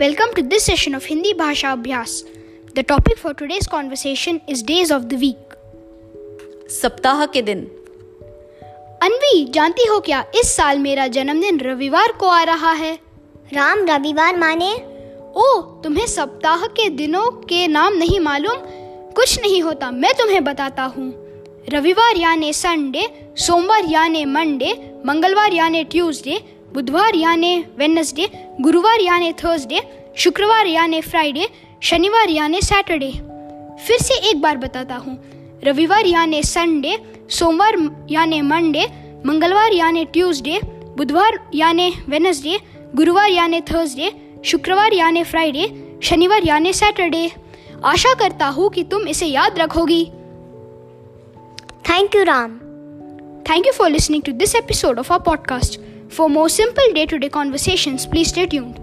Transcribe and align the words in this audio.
Welcome 0.00 0.30
to 0.34 0.42
this 0.42 0.70
session 0.70 0.94
of 0.94 1.04
Hindi 1.04 1.32
Bhasha 1.32 1.76
Abhyas. 1.76 2.10
The 2.74 2.82
topic 2.82 3.18
for 3.18 3.34
today's 3.34 3.66
conversation 3.74 4.38
is 4.52 4.62
days 4.62 4.92
of 4.96 5.02
the 5.08 5.18
week. 5.20 5.54
सप्ताह 6.70 7.26
के 7.26 7.42
दिन। 7.42 7.58
अनवी 9.02 9.44
जानती 9.44 9.86
हो 9.86 10.00
क्या 10.00 10.24
इस 10.34 10.56
साल 10.56 10.78
मेरा 10.78 11.06
जन्मदिन 11.06 11.60
रविवार 11.60 12.12
को 12.12 12.26
आ 12.26 12.42
रहा 12.42 12.72
है? 12.72 12.98
राम 13.52 13.86
रविवार 13.86 14.36
माने? 14.36 14.74
ओ 15.36 15.60
तुम्हें 15.60 16.06
सप्ताह 16.06 16.64
के 16.64 16.88
दिनों 16.88 17.30
के 17.30 17.66
नाम 17.66 17.94
नहीं 17.94 18.20
मालूम? 18.20 18.56
कुछ 19.12 19.40
नहीं 19.40 19.62
होता 19.62 19.90
मैं 19.90 20.14
तुम्हें 20.14 20.44
बताता 20.44 20.82
हूँ। 20.82 21.14
रविवार 21.68 22.16
यानी 22.16 22.52
संडे 22.52 23.32
सोमवार 23.36 23.84
यानी 23.88 24.24
मंडे 24.24 24.94
मंगलवार 25.06 25.52
यानी 25.52 25.84
ट्यूसडे 25.84 26.59
बुधवार 26.74 27.14
यानी 27.14 27.56
वेनसडे 27.78 28.26
गुरुवार 28.62 29.00
यानी 29.00 29.32
थर्सडे 29.32 29.78
शुक्रवार 30.16 30.66
यानी 30.66 31.00
फ्राइडे 31.00 31.46
शनिवार 31.82 32.28
यानी 32.28 32.60
सैटरडे। 32.62 33.10
फिर 33.86 33.98
से 34.00 34.14
एक 34.30 34.40
बार 34.40 34.56
बताता 34.56 34.96
हूँ। 34.96 35.16
रविवार 35.64 36.04
यानी 36.06 36.42
संडे 36.42 36.96
सोमवार 37.30 37.76
यानी 38.10 38.40
मंडे 38.40 38.84
मंगलवार 39.24 39.72
यानी 39.72 40.04
ट्यूसडे 40.04 40.58
बुधवार 40.96 41.38
यानी 41.54 41.90
वेनसडे 42.08 42.56
गुरुवार 42.96 43.30
यानी 43.30 43.60
थर्सडे 43.60 44.10
शुक्रवार 44.44 44.92
यानी 44.92 45.22
फ्राइडे 45.24 45.66
शनिवार 46.02 46.42
यानी 46.46 46.72
सैटरडे। 46.72 47.28
आशा 47.84 48.14
करता 48.14 48.46
हूँ 48.46 48.70
कि 48.70 48.82
तुम 48.82 49.08
इसे 49.08 49.26
याद 49.26 49.58
रखोगी। 49.58 50.04
Thank 51.88 52.16
you 52.16 52.22
Ram 52.24 52.58
thank 53.50 53.66
you 53.66 53.72
for 53.72 53.90
listening 53.90 54.22
to 54.26 54.38
this 54.40 54.54
episode 54.54 54.98
of 55.02 55.10
our 55.10 55.22
podcast. 55.28 55.78
For 56.10 56.28
more 56.28 56.48
simple 56.48 56.92
day 56.92 57.06
to 57.06 57.20
day 57.20 57.28
conversations, 57.28 58.04
please 58.04 58.30
stay 58.30 58.46
tuned. 58.46 58.79